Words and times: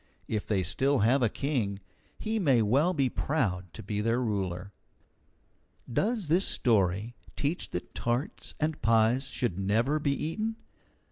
If 0.27 0.47
they 0.47 0.57
have 0.57 0.65
still 0.65 1.01
a 1.03 1.29
king, 1.29 1.77
he 2.17 2.39
may 2.39 2.63
well 2.63 2.91
be 2.91 3.07
proud 3.07 3.71
to 3.73 3.83
be 3.83 4.01
their 4.01 4.19
ruler. 4.19 4.73
Does 5.93 6.27
this 6.27 6.47
story 6.47 7.13
teach 7.35 7.69
that 7.69 7.93
tarts 7.93 8.55
and 8.59 8.81
pies 8.81 9.27
should 9.27 9.59
never 9.59 9.99
be 9.99 10.13
eaten? 10.13 10.55